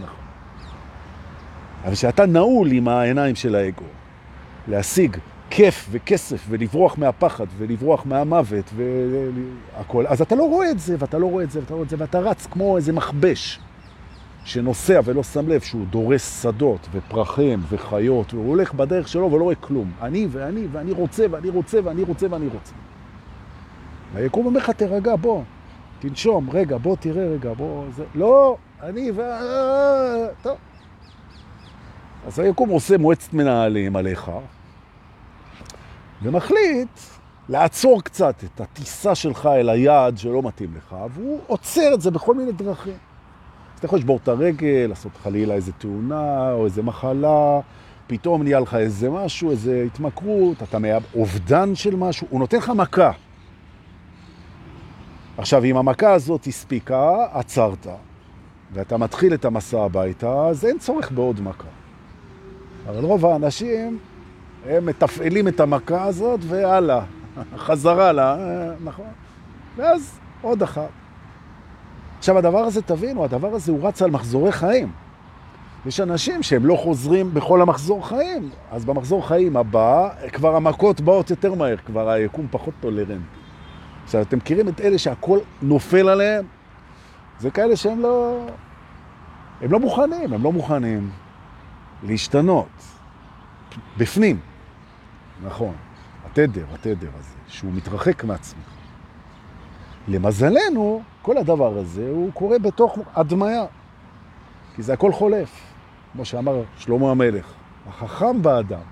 [0.00, 0.24] נכון.
[1.84, 3.84] אבל כשאתה נעול עם העיניים של האגו,
[4.68, 5.16] להשיג
[5.50, 11.26] כיף וכסף ולברוח מהפחד ולברוח מהמוות והכל, אז אתה לא רואה את זה, ואתה לא
[11.26, 13.60] רואה את זה, ואתה לא רואה את זה, ואתה רץ כמו איזה מכבש
[14.44, 19.54] שנוסע ולא שם לב שהוא דורס שדות ופרחים וחיות, והוא הולך בדרך שלו ולא רואה
[19.54, 19.90] כלום.
[20.02, 22.72] אני ואני ואני רוצה ואני רוצה ואני רוצה ואני רוצה.
[24.14, 25.42] והיקום אומר לך, תרגע, בוא,
[26.00, 29.22] תנשום, רגע, בוא תראה רגע, בוא, זה, לא, אני ו...
[30.42, 30.56] טוב.
[32.26, 34.30] אז היקום עושה מועצת מנהלים עליך,
[36.22, 36.88] ומחליט
[37.48, 42.34] לעצור קצת את הטיסה שלך אל היעד שלא מתאים לך, והוא עוצר את זה בכל
[42.34, 42.92] מיני דרכים.
[42.92, 47.60] אז אתה יכול לשבור את הרגל, לעשות חלילה איזה תאונה או איזה מחלה,
[48.06, 51.02] פתאום נהיה לך איזה משהו, איזה התמכרות, אתה מאב...
[51.14, 53.10] אובדן של משהו, הוא נותן לך מכה.
[55.38, 57.86] עכשיו, אם המכה הזאת הספיקה, עצרת,
[58.72, 61.68] ואתה מתחיל את המסע הביתה, אז אין צורך בעוד מכה.
[62.88, 63.98] אבל רוב האנשים,
[64.66, 67.00] הם מתפעלים את המכה הזאת, והלאה,
[67.56, 68.36] חזרה לה,
[68.84, 69.06] נכון?
[69.76, 70.88] ואז עוד אחת.
[72.18, 74.90] עכשיו, הדבר הזה, תבינו, הדבר הזה הוא רץ על מחזורי חיים.
[75.86, 81.30] יש אנשים שהם לא חוזרים בכל המחזור חיים, אז במחזור חיים הבא, כבר המכות באות
[81.30, 83.37] יותר מהר, כבר היקום פחות טולרנטי.
[84.08, 86.46] עכשיו, אתם מכירים את אלה שהכל נופל עליהם?
[87.38, 88.46] זה כאלה שהם לא...
[89.60, 91.10] הם לא מוכנים, הם לא מוכנים
[92.02, 92.68] להשתנות.
[93.98, 94.40] בפנים.
[95.42, 95.74] נכון.
[96.24, 98.68] התדר, התדר הזה, שהוא מתרחק מעצמך.
[100.08, 103.64] למזלנו, כל הדבר הזה הוא קורה בתוך הדמיה,
[104.76, 105.60] כי זה הכל חולף,
[106.12, 107.52] כמו שאמר שלמה המלך,
[107.88, 108.86] החכם באדם,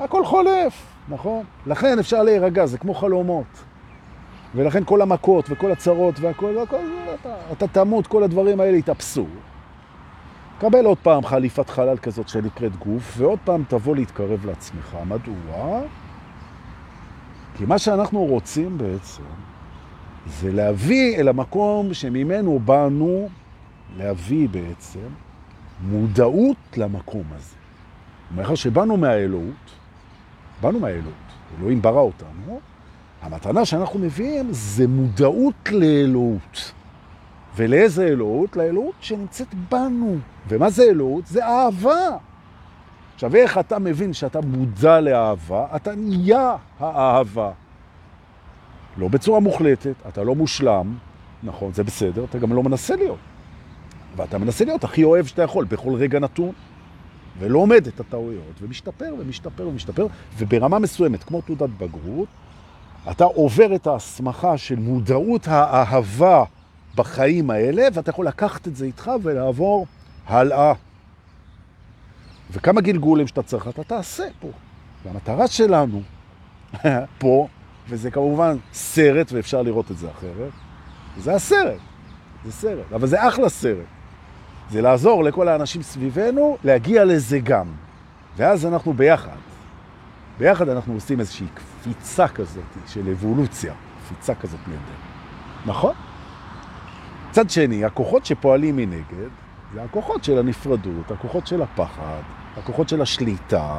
[0.00, 1.44] הכל חולף, נכון?
[1.66, 3.71] לכן אפשר להירגע, זה כמו חלומות.
[4.54, 6.76] ולכן כל המכות וכל הצרות והכל, והכל
[7.20, 9.26] אתה, אתה תמות, כל הדברים האלה יתאפסו.
[10.58, 14.96] קבל עוד פעם חליפת חלל כזאת שנקראת גוף, ועוד פעם תבוא להתקרב לעצמך.
[15.06, 15.80] מדוע?
[17.56, 19.22] כי מה שאנחנו רוצים בעצם,
[20.26, 23.28] זה להביא אל המקום שממנו באנו,
[23.96, 25.08] להביא בעצם
[25.80, 27.56] מודעות למקום הזה.
[28.36, 29.70] מאחר שבאנו מהאלוהות,
[30.60, 31.12] באנו מהאלוהות,
[31.58, 32.60] אלוהים ברא אותנו,
[33.22, 36.72] המתנה שאנחנו מביאים זה מודעות לאלוהות.
[37.56, 38.56] ולאיזה אלוהות?
[38.56, 40.16] לאלוהות שנמצאת בנו.
[40.48, 41.26] ומה זה אלוהות?
[41.26, 42.16] זה אהבה.
[43.14, 45.66] עכשיו, איך אתה מבין שאתה מודע לאהבה?
[45.76, 47.50] אתה נהיה האהבה.
[48.96, 50.94] לא בצורה מוחלטת, אתה לא מושלם,
[51.42, 53.18] נכון, זה בסדר, אתה גם לא מנסה להיות.
[54.16, 56.52] ואתה מנסה להיות הכי אוהב שאתה יכול בכל רגע נתון,
[57.38, 60.06] ולא עומד את הטעויות, ומשתפר ומשתפר ומשתפר,
[60.38, 62.28] וברמה מסוימת, כמו תעודת בגרות,
[63.10, 66.44] אתה עובר את ההסמכה של מודעות האהבה
[66.94, 69.86] בחיים האלה, ואתה יכול לקחת את זה איתך ולעבור
[70.26, 70.72] הלאה.
[72.50, 74.48] וכמה גלגולים שאתה צריך, אתה תעשה פה.
[75.04, 76.02] והמטרה שלנו
[77.18, 77.48] פה,
[77.88, 80.52] וזה כמובן סרט, ואפשר לראות את זה אחרת,
[81.18, 81.80] זה הסרט.
[82.44, 83.86] זה סרט, אבל זה אחלה סרט.
[84.70, 87.66] זה לעזור לכל האנשים סביבנו להגיע לזה גם.
[88.36, 89.36] ואז אנחנו ביחד.
[90.38, 91.46] ביחד אנחנו עושים איזושהי
[91.82, 94.82] קפיצה כזאת של אבולוציה, קפיצה כזאת נהדרת.
[95.66, 95.94] נכון?
[97.30, 99.30] צד שני, הכוחות שפועלים מנגד,
[99.74, 102.20] זה הכוחות של הנפרדות, הכוחות של הפחד,
[102.56, 103.78] הכוחות של השליטה,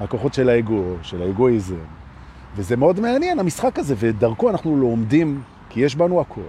[0.00, 1.74] הכוחות של האגו, של האגואיזם.
[2.56, 6.40] וזה מאוד מעניין, המשחק הזה, ודרכו אנחנו לומדים, כי יש בנו הכל.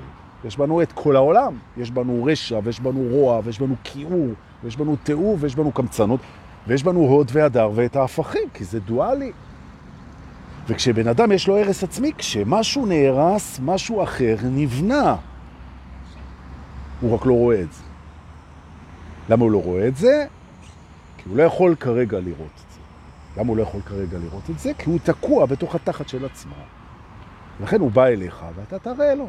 [0.45, 1.53] יש בנו את כל העולם.
[1.77, 4.27] יש בנו רשע, ויש בנו רוע, ויש בנו קיעור,
[4.63, 6.19] ויש בנו תיאור, ויש בנו קמצנות,
[6.67, 9.31] ויש בנו הוד והדר ואת ההפכים, כי זה דואלי.
[10.71, 15.15] וכשבן אדם יש לו הרס עצמי, כשמשהו נהרס, משהו אחר נבנה.
[17.01, 17.83] הוא רק לא רואה את זה.
[19.29, 20.25] למה הוא לא רואה את זה?
[21.17, 22.79] כי הוא לא יכול כרגע לראות את זה.
[23.37, 24.71] למה הוא לא יכול כרגע לראות את זה?
[24.77, 26.55] כי הוא תקוע בתוך התחת של עצמה.
[27.63, 29.27] לכן הוא בא אליך ואתה תראה לו.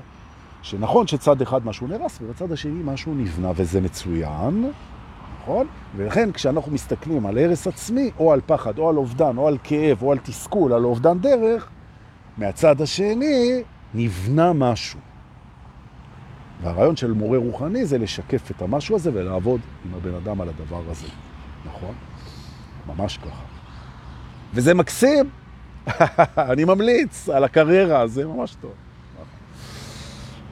[0.63, 4.71] שנכון שצד אחד משהו נרס ובצד השני משהו נבנה וזה מצוין,
[5.43, 5.67] נכון?
[5.97, 10.03] ולכן כשאנחנו מסתכלים על הרס עצמי, או על פחד, או על אובדן, או על כאב,
[10.03, 11.69] או על תסכול, על אובדן דרך,
[12.39, 13.63] מהצד השני
[13.95, 15.01] נבנה משהו.
[16.63, 20.83] והרעיון של מורה רוחני זה לשקף את המשהו הזה ולעבוד עם הבן אדם על הדבר
[20.91, 21.07] הזה,
[21.67, 21.95] נכון?
[22.87, 23.45] ממש ככה.
[24.55, 25.31] וזה מקסים,
[26.53, 28.73] אני ממליץ על הקריירה, זה ממש טוב.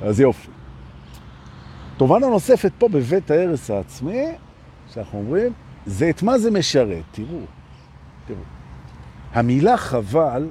[0.02, 0.50] אז יופי.
[1.96, 4.26] תובנה נוספת פה בבית ההרס העצמי,
[4.94, 5.52] שאנחנו אומרים,
[5.86, 7.04] זה את מה זה משרת.
[7.10, 7.40] תראו,
[8.26, 8.38] תראו.
[9.32, 10.48] המילה חבל,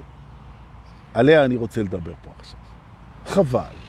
[1.13, 2.59] עליה אני רוצה לדבר פה עכשיו.
[3.25, 3.79] חבל.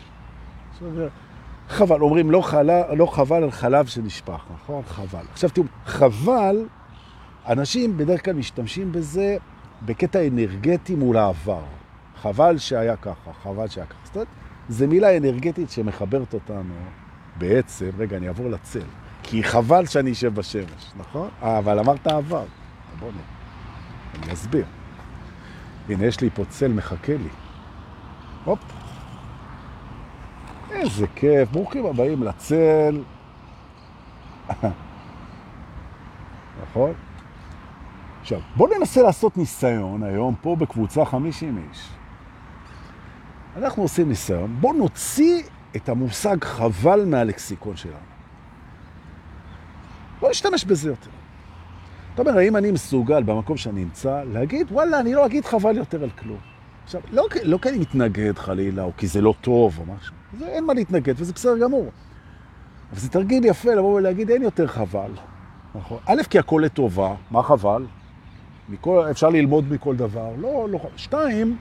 [1.68, 4.82] חבל, אומרים לא, חלה, לא חבל על חלב שנשפך, נכון?
[4.86, 5.24] חבל.
[5.32, 6.56] עכשיו תראו, חבל,
[7.48, 9.36] אנשים בדרך כלל משתמשים בזה
[9.82, 11.62] בקטע אנרגטי מול העבר.
[12.22, 13.98] חבל שהיה ככה, חבל שהיה ככה.
[14.04, 14.28] זאת אומרת,
[14.68, 16.74] זו מילה אנרגטית שמחברת אותנו
[17.38, 18.86] בעצם, רגע, אני אעבור לצל,
[19.22, 21.28] כי חבל שאני אשב בשמש, נכון?
[21.40, 22.44] אבל אמרת עבר.
[22.98, 24.64] בוא נראה, אני אסביר.
[25.88, 27.28] הנה, יש לי פה צל מחכה לי.
[28.44, 28.58] הופ.
[30.70, 33.02] איזה כיף, ברוכים הבאים לצל.
[36.62, 36.92] נכון?
[38.20, 41.88] עכשיו, בואו ננסה לעשות ניסיון היום פה בקבוצה 50 איש.
[43.56, 45.42] אנחנו עושים ניסיון, בואו נוציא
[45.76, 48.09] את המושג חבל מהלקסיקון שלנו.
[50.22, 51.10] לא נשתמש בזה יותר.
[52.14, 56.02] אתה אומר, האם אני מסוגל במקום שאני נמצא להגיד, וואלה, אני לא אגיד חבל יותר
[56.02, 56.38] על כלום.
[56.84, 60.14] עכשיו, לא, לא כי אני מתנגד חלילה, או כי זה לא טוב או משהו.
[60.38, 61.90] זה אין מה להתנגד, וזה בסדר גמור.
[62.90, 65.10] אבל זה תרגיל יפה לבוא ולהגיד, אין יותר חבל.
[65.74, 65.98] נכון.
[66.06, 67.86] א', כי הכל לטובה, מה חבל?
[68.68, 70.30] מכל, אפשר ללמוד מכל דבר.
[70.38, 70.78] לא, לא.
[70.96, 71.56] שתיים,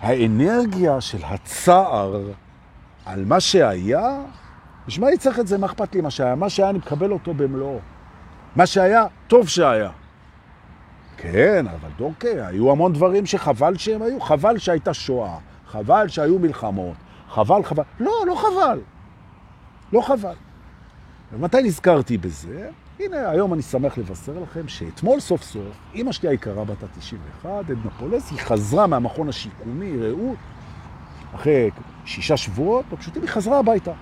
[0.00, 2.20] האנרגיה של הצער
[3.06, 4.20] על מה שהיה,
[4.88, 5.58] בשביל מה אני צריך את זה?
[5.58, 6.34] מה אכפת לי מה שהיה?
[6.34, 7.78] מה שהיה, אני מקבל אותו במלואו.
[8.56, 9.90] מה שהיה, טוב שהיה.
[11.16, 14.20] כן, אבל דורקי, היו המון דברים שחבל שהם היו.
[14.20, 16.96] חבל שהייתה שואה, חבל שהיו מלחמות,
[17.28, 17.82] חבל, חבל.
[18.00, 18.80] לא, לא חבל.
[19.92, 20.34] לא חבל.
[21.32, 22.70] ומתי נזכרתי בזה?
[23.00, 27.90] הנה, היום אני שמח לבשר לכם שאתמול סוף סוף, אמא שלי היקרה בת ה-91, עדנה
[27.98, 30.34] פולס, היא חזרה מהמכון השיקומי, ראו,
[31.34, 31.70] אחרי
[32.04, 33.92] שישה שבועות, לא פשוט היא חזרה הביתה.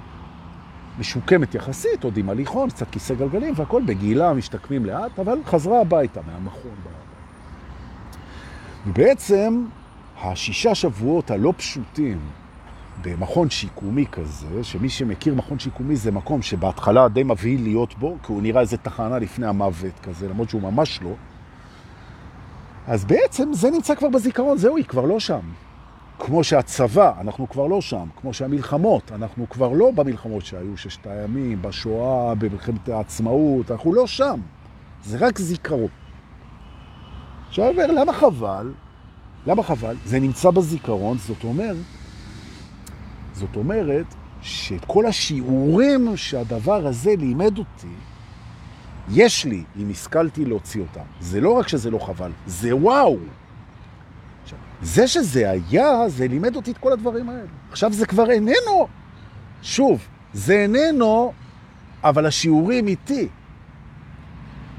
[0.98, 6.20] משוקמת יחסית, עוד עם הליכון, קצת כיסא גלגלים והכל בגילה, משתקמים לאט, אבל חזרה הביתה
[6.26, 6.74] מהמכון.
[8.87, 9.64] ובעצם,
[10.22, 12.18] השישה שבועות הלא פשוטים
[13.02, 18.32] במכון שיקומי כזה, שמי שמכיר מכון שיקומי זה מקום שבהתחלה די מבהיל להיות בו, כי
[18.32, 21.14] הוא נראה איזה תחנה לפני המוות כזה, למרות שהוא ממש לא.
[22.87, 25.40] אז בעצם זה נמצא כבר בזיכרון, זהו, היא כבר לא שם.
[26.18, 28.09] כמו שהצבא, אנחנו כבר לא שם.
[28.20, 34.40] כמו שהמלחמות, אנחנו כבר לא במלחמות שהיו ששת הימים, בשואה, במלחמת העצמאות, אנחנו לא שם.
[35.05, 35.88] זה רק זיכרון.
[37.48, 38.72] עכשיו, למה חבל?
[39.46, 39.96] למה חבל?
[40.05, 41.76] זה נמצא בזיכרון, זאת אומרת,
[43.33, 44.07] זאת אומרת
[44.42, 47.94] שאת כל השיעורים שהדבר הזה לימד אותי,
[49.11, 51.05] יש לי, אם השכלתי להוציא אותם.
[51.20, 53.16] זה לא רק שזה לא חבל, זה וואו.
[54.82, 57.48] זה שזה היה, זה לימד אותי את כל הדברים האלה.
[57.70, 58.88] עכשיו זה כבר איננו.
[59.62, 61.32] שוב, זה איננו,
[62.04, 63.28] אבל השיעורים איתי.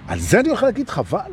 [0.08, 1.32] על זה אני יכול להגיד חבל.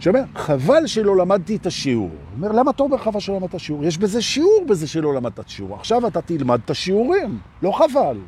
[0.00, 2.10] שאומר, חבל שלא למדתי את השיעור.
[2.36, 3.84] אומר, למה אתה אומר חבל שלא למדת השיעור?
[3.84, 5.74] יש בזה שיעור בזה שלא למדת את השיעור.
[5.74, 8.18] עכשיו אתה תלמד את השיעורים, לא חבל.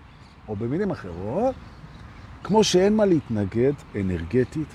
[0.49, 1.55] או במילים אחרות,
[2.43, 4.69] כמו שאין מה להתנגד אנרגטית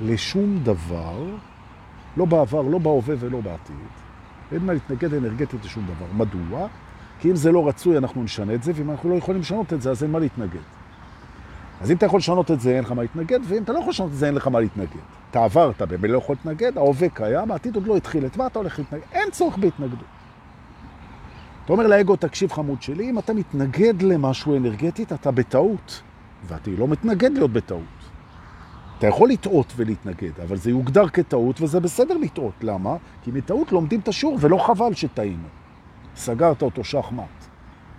[0.00, 1.36] לשום דבר,
[2.16, 3.76] לא בעבר, לא בהווה ולא בעתיד.
[4.52, 6.06] אין מה להתנגד אנרגטית לשום דבר.
[6.24, 6.68] מדוע?
[7.20, 9.82] כי אם זה לא רצוי, אנחנו נשנה את זה, ואם אנחנו לא יכולים לשנות את
[9.82, 10.60] זה, אז אין מה להתנגד.
[11.80, 13.90] אז אם אתה יכול לשנות את זה, אין לך מה להתנגד, ואם אתה לא יכול
[13.90, 15.00] לשנות את זה, אין לך מה להתנגד.
[15.30, 18.58] אתה עברת, באמת לא יכול להתנגד, ההווה קיים, העתיד עוד לא התחיל, את מה אתה
[18.58, 19.02] הולך להתנגד?
[19.12, 20.08] אין צורך בהתנגדות.
[21.64, 26.02] אתה אומר לאגו, תקשיב חמוד שלי, אם אתה מתנגד למשהו אנרגטית, אתה בטעות,
[26.46, 27.95] ואתה לא מתנגד להיות בטעות.
[28.98, 32.54] אתה יכול לטעות ולהתנגד, אבל זה יוגדר כטעות, וזה בסדר לטעות.
[32.62, 32.96] למה?
[33.22, 35.48] כי מטעות לומדים את השיעור, ולא חבל שטעינו.
[36.16, 37.24] סגרת אותו שחמט.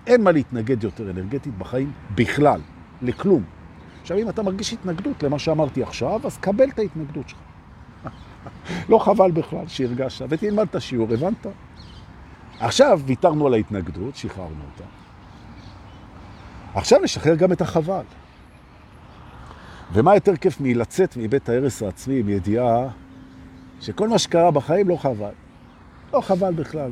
[0.07, 2.61] אין מה להתנגד יותר אנרגטית בחיים בכלל,
[3.01, 3.43] לכלום.
[4.01, 7.39] עכשיו, אם אתה מרגיש התנגדות למה שאמרתי עכשיו, אז קבל את ההתנגדות שלך.
[8.89, 11.47] לא חבל בכלל שהרגשת, ותלמד את השיעור, הבנת?
[12.59, 14.89] עכשיו ויתרנו על ההתנגדות, שחררנו אותה.
[16.73, 18.03] עכשיו נשחרר גם את החבל.
[19.93, 22.87] ומה יותר כיף מלצאת מבית ההרס העצמי עם ידיעה
[23.81, 25.31] שכל מה שקרה בחיים לא חבל.
[26.13, 26.91] לא חבל בכלל.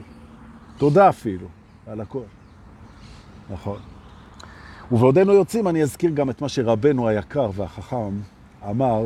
[0.77, 1.47] תודה אפילו
[1.87, 2.23] על הכל.
[3.49, 3.79] נכון.
[4.91, 8.19] ובעודנו יוצאים אני אזכיר גם את מה שרבנו היקר והחכם
[8.69, 9.03] אמר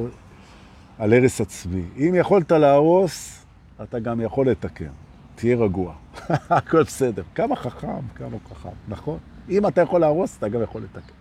[0.98, 1.84] על הרס עצמי.
[1.98, 3.46] אם יכולת להרוס,
[3.84, 4.92] אתה גם יכול לתקן.
[5.36, 5.94] תהיה רגוע.
[6.30, 7.24] הכל בסדר.
[7.36, 9.18] כמה חכם, כמה חכם, נכון?
[9.50, 11.19] אם אתה יכול להרוס, אתה גם יכול לתקן.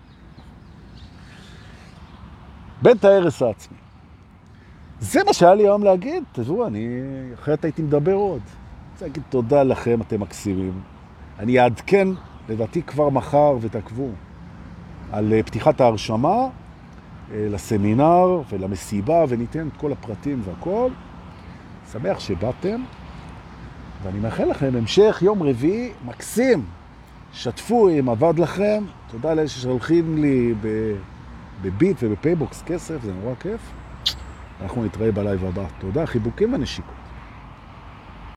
[2.83, 3.77] בית ההרס העצמי.
[5.01, 6.23] זה מה שהיה לי היום להגיד.
[6.33, 7.01] תראו, אני
[7.35, 8.41] אחרת הייתי מדבר עוד.
[8.41, 10.81] אני רוצה להגיד תודה לכם, אתם מקסימים.
[11.39, 12.09] אני אעדכן,
[12.49, 14.09] לדעתי כבר מחר, ותעקבו.
[15.13, 16.49] על אה, פתיחת ההרשמה אה,
[17.51, 20.91] לסמינר ולמסיבה, וניתן את כל הפרטים והכל.
[21.93, 22.83] שמח שבאתם,
[24.03, 26.65] ואני מאחל לכם המשך יום רביעי מקסים.
[27.33, 30.55] שתפו אם עבד לכם, תודה לאלה ששולחים לי
[31.63, 33.61] בביט ובפייבוקס כסף, זה נורא כיף.
[34.63, 35.65] אנחנו נתראה בלייב הבא.
[35.79, 36.98] תודה, חיבוקים ונשיקות.